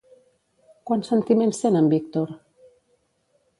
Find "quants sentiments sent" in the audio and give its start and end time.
0.91-1.79